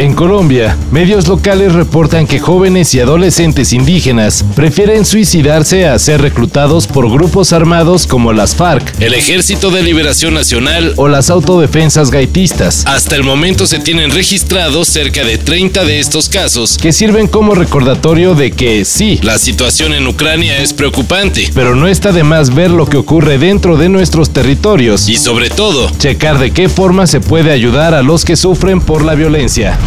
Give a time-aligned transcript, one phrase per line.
[0.00, 6.86] En Colombia, medios locales reportan que jóvenes y adolescentes indígenas prefieren suicidarse a ser reclutados
[6.86, 12.86] por grupos armados como las FARC, el Ejército de Liberación Nacional o las autodefensas gaitistas.
[12.86, 17.54] Hasta el momento se tienen registrados cerca de 30 de estos casos que sirven como
[17.54, 22.54] recordatorio de que sí, la situación en Ucrania es preocupante, pero no está de más
[22.54, 27.06] ver lo que ocurre dentro de nuestros territorios y sobre todo, checar de qué forma
[27.06, 29.78] se puede ayudar a los que sufren por la violencia.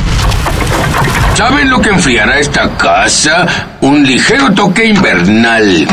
[1.35, 3.45] ¿Saben lo que enfriará esta casa?
[3.81, 5.87] Un ligero toque invernal.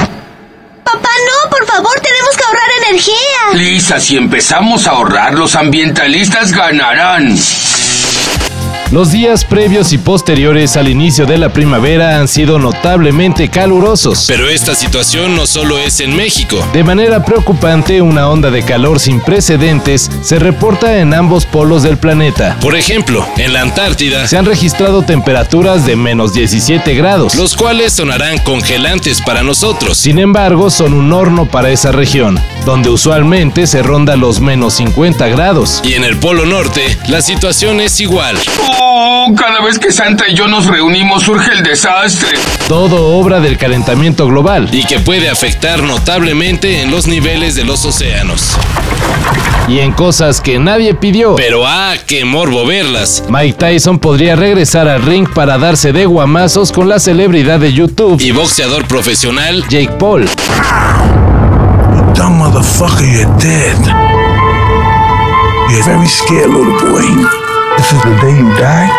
[0.84, 3.14] Papá, no, por favor, tenemos que ahorrar energía.
[3.55, 7.36] Lisa, si empezamos a ahorrar, los ambientalistas ganarán.
[8.93, 14.25] Los días previos y posteriores al inicio de la primavera han sido notablemente calurosos.
[14.27, 16.59] Pero esta situación no solo es en México.
[16.73, 21.98] De manera preocupante, una onda de calor sin precedentes se reporta en ambos polos del
[21.98, 22.59] planeta.
[22.61, 27.92] Por ejemplo, en la Antártida se han registrado temperaturas de menos 17 grados, los cuales
[27.92, 29.98] sonarán congelantes para nosotros.
[29.98, 35.28] Sin embargo, son un horno para esa región, donde usualmente se ronda los menos 50
[35.28, 35.80] grados.
[35.84, 38.36] Y en el polo norte, la situación es igual.
[38.80, 42.39] Oh, cada vez que Santa y yo nos reunimos surge el desastre.
[42.69, 44.69] Todo obra del calentamiento global.
[44.72, 48.56] Y que puede afectar notablemente en los niveles de los océanos.
[49.69, 51.36] Y en cosas que nadie pidió.
[51.36, 53.22] Pero ah, qué morbo verlas.
[53.28, 58.20] Mike Tyson podría regresar al ring para darse de guamazos con la celebridad de YouTube
[58.20, 60.28] y boxeador profesional Jake Paul.
[62.21, 63.81] Dumb motherfucker, you're dead.
[65.71, 67.01] You're very scared, little boy.
[67.79, 68.91] This is the day you die.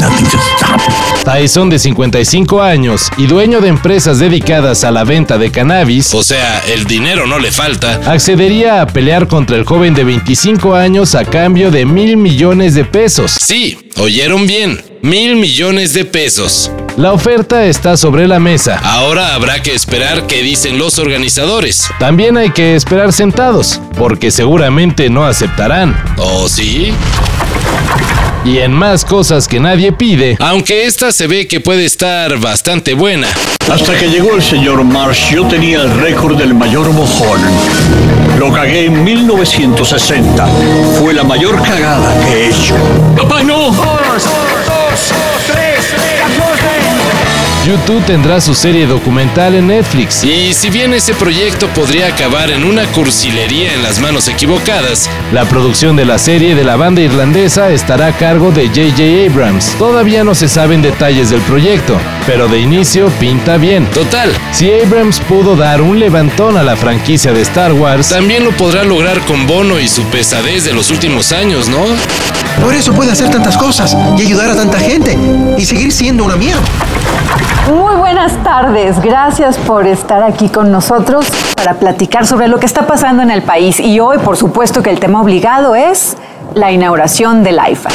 [0.00, 1.24] Nothing to stop it.
[1.24, 6.24] Tyson, de 55 años y dueño de empresas dedicadas a la venta de cannabis, o
[6.24, 11.14] sea, el dinero no le falta, accedería a pelear contra el joven de 25 años
[11.14, 13.36] a cambio de mil millones de pesos.
[13.40, 16.72] Sí, oyeron bien, mil millones de pesos.
[16.96, 18.78] La oferta está sobre la mesa.
[18.82, 21.90] Ahora habrá que esperar qué dicen los organizadores.
[21.98, 25.96] También hay que esperar sentados, porque seguramente no aceptarán.
[26.18, 26.92] ¿Oh, sí?
[28.44, 32.94] Y en más cosas que nadie pide, aunque esta se ve que puede estar bastante
[32.94, 33.28] buena.
[33.70, 37.40] Hasta que llegó el señor Marsh, yo tenía el récord del mayor mojón.
[38.38, 40.46] Lo cagué en 1960.
[40.98, 42.74] Fue la mayor cagada que he hecho.
[43.16, 43.70] ¡Papá, no!
[47.70, 50.24] YouTube tendrá su serie documental en Netflix.
[50.24, 55.44] Y si bien ese proyecto podría acabar en una cursilería en las manos equivocadas, la
[55.44, 59.30] producción de la serie de la banda irlandesa estará a cargo de J.J.
[59.30, 59.76] Abrams.
[59.78, 63.86] Todavía no se saben detalles del proyecto, pero de inicio pinta bien.
[63.90, 68.50] Total, si Abrams pudo dar un levantón a la franquicia de Star Wars, también lo
[68.50, 71.84] podrá lograr con Bono y su pesadez de los últimos años, ¿no?
[72.60, 75.16] Por eso puede hacer tantas cosas y ayudar a tanta gente
[75.56, 76.64] y seguir siendo una mierda.
[77.70, 82.84] Muy buenas tardes, gracias por estar aquí con nosotros para platicar sobre lo que está
[82.84, 83.78] pasando en el país.
[83.78, 86.16] Y hoy, por supuesto, que el tema obligado es
[86.54, 87.90] la inauguración del IFA.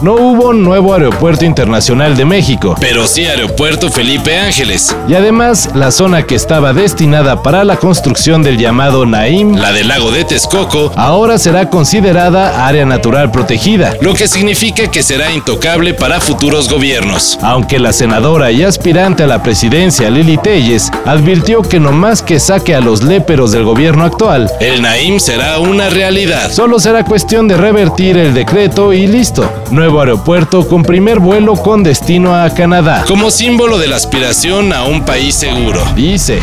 [0.00, 4.94] No hubo nuevo aeropuerto internacional de México, pero sí aeropuerto Felipe Ángeles.
[5.08, 9.88] Y además, la zona que estaba destinada para la construcción del llamado Naim, la del
[9.88, 15.94] lago de Texcoco, ahora será considerada área natural protegida, lo que significa que será intocable
[15.94, 17.36] para futuros gobiernos.
[17.42, 22.38] Aunque la senadora y aspirante a la presidencia Lili Telles advirtió que no más que
[22.38, 26.52] saque a los léperos del gobierno actual, el Naim será una realidad.
[26.52, 29.50] Solo será cuestión de revertir el decreto y listo.
[29.72, 33.04] Nuevo aeropuerto con primer vuelo con destino a Canadá.
[33.08, 35.82] Como símbolo de la aspiración a un país seguro.
[35.94, 36.40] Dice.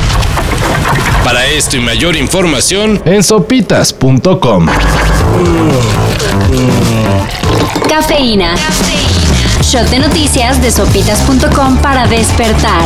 [1.23, 4.67] Para esto y mayor información en sopitas.com.
[7.87, 8.55] Cafeína.
[9.61, 12.83] Shot de noticias de sopitas.com para despertar.